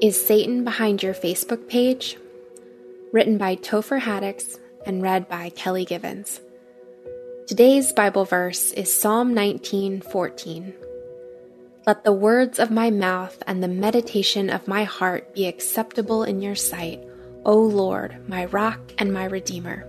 [0.00, 2.16] Is Satan Behind Your Facebook Page?
[3.12, 4.56] Written by Topher Haddix
[4.86, 6.40] and read by Kelly Givens.
[7.48, 10.72] Today's Bible verse is Psalm 19:14.
[11.84, 16.42] Let the words of my mouth and the meditation of my heart be acceptable in
[16.42, 17.02] your sight,
[17.44, 19.84] O Lord, my rock and my redeemer.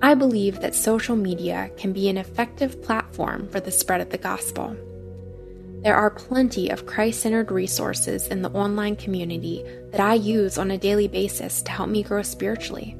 [0.00, 4.16] I believe that social media can be an effective platform for the spread of the
[4.16, 4.74] gospel.
[5.82, 10.72] There are plenty of Christ centered resources in the online community that I use on
[10.72, 12.96] a daily basis to help me grow spiritually.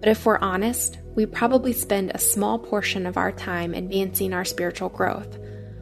[0.00, 4.46] But if we're honest, we probably spend a small portion of our time advancing our
[4.46, 5.38] spiritual growth,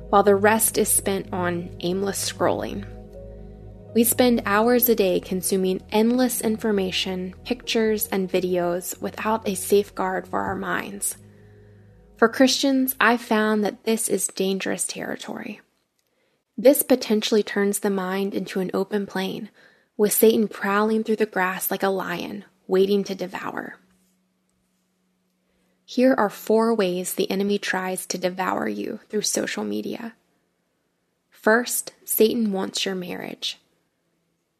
[0.08, 2.84] while the rest is spent on aimless scrolling.
[3.94, 10.40] We spend hours a day consuming endless information, pictures, and videos without a safeguard for
[10.40, 11.16] our minds.
[12.16, 15.60] For Christians, I've found that this is dangerous territory.
[16.58, 19.50] This potentially turns the mind into an open plain,
[19.96, 23.78] with Satan prowling through the grass like a lion, waiting to devour.
[25.84, 30.14] Here are four ways the enemy tries to devour you through social media.
[31.30, 33.58] First, Satan wants your marriage.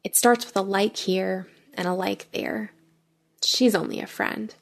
[0.04, 2.72] It starts with a like here and a like there.
[3.42, 4.54] She's only a friend.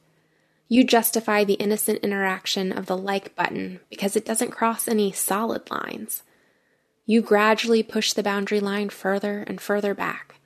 [0.68, 5.70] You justify the innocent interaction of the like button because it doesn't cross any solid
[5.70, 6.22] lines.
[7.06, 10.36] You gradually push the boundary line further and further back.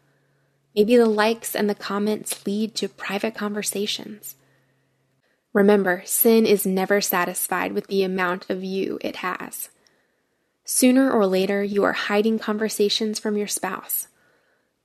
[0.74, 4.34] Maybe the likes and the comments lead to private conversations.
[5.52, 9.70] Remember, sin is never satisfied with the amount of you it has.
[10.64, 14.08] Sooner or later, you are hiding conversations from your spouse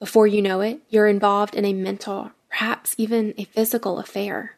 [0.03, 4.57] before you know it, you're involved in a mental, perhaps even a physical affair.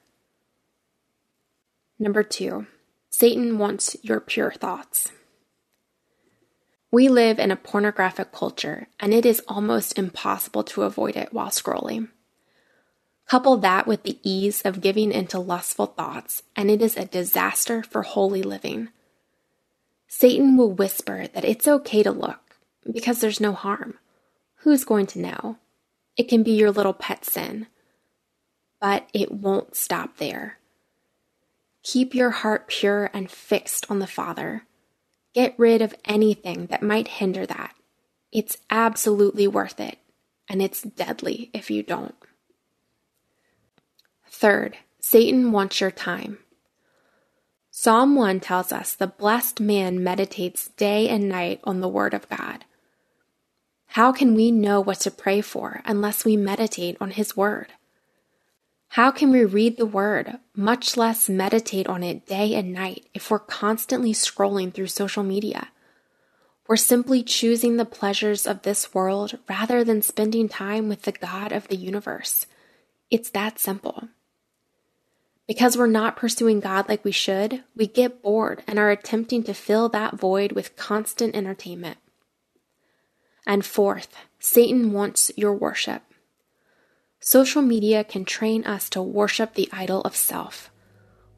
[2.00, 2.66] Number two,
[3.12, 5.12] Satan wants your pure thoughts.
[6.96, 11.50] We live in a pornographic culture, and it is almost impossible to avoid it while
[11.50, 12.08] scrolling.
[13.28, 17.84] Couple that with the ease of giving into lustful thoughts, and it is a disaster
[17.84, 18.88] for holy living.
[20.08, 22.56] Satan will whisper that it's okay to look
[22.90, 23.96] because there's no harm
[24.60, 25.58] who's going to know?
[26.16, 27.68] It can be your little pet sin.
[28.80, 30.60] But it won't stop there.
[31.84, 34.64] Keep your heart pure and fixed on the Father.
[35.36, 37.76] Get rid of anything that might hinder that.
[38.32, 39.98] It's absolutely worth it,
[40.48, 42.16] and it's deadly if you don't.
[44.30, 46.40] Third, Satan wants your time.
[47.70, 52.30] Psalm 1 tells us the blessed man meditates day and night on the Word of
[52.30, 52.64] God.
[53.88, 57.74] How can we know what to pray for unless we meditate on His Word?
[58.96, 63.30] How can we read the Word, much less meditate on it day and night, if
[63.30, 65.68] we're constantly scrolling through social media?
[66.66, 71.52] We're simply choosing the pleasures of this world rather than spending time with the God
[71.52, 72.46] of the universe.
[73.12, 74.08] It's that simple.
[75.46, 79.54] Because we're not pursuing God like we should, we get bored and are attempting to
[79.54, 81.98] fill that void with constant entertainment.
[83.46, 86.02] And fourth, Satan wants your worship.
[87.28, 90.70] Social media can train us to worship the idol of self.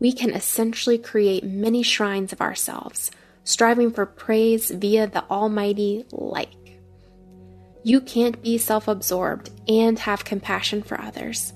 [0.02, 3.10] We can essentially create many shrines of ourselves,
[3.46, 6.82] striving for praise via the almighty like.
[7.84, 11.54] You can't be self absorbed and have compassion for others.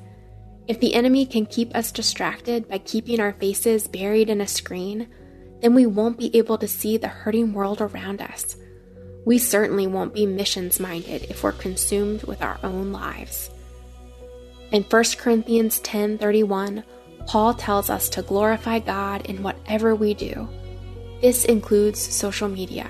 [0.65, 5.09] If the enemy can keep us distracted by keeping our faces buried in a screen,
[5.59, 8.55] then we won't be able to see the hurting world around us
[9.23, 13.51] we certainly won't be missions minded if we're consumed with our own lives.
[14.71, 16.83] In 1 Corinthians 10:31,
[17.27, 20.47] Paul tells us to glorify God in whatever we do.
[21.21, 22.87] This includes social media.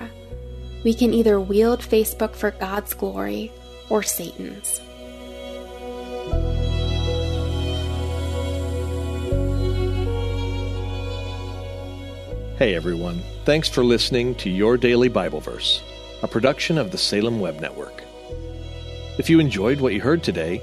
[0.84, 3.50] We can either wield Facebook for God's glory
[3.88, 4.80] or Satan's.
[12.58, 15.82] Hey everyone, thanks for listening to Your Daily Bible Verse
[16.22, 18.04] a production of the Salem Web Network.
[19.18, 20.62] If you enjoyed what you heard today,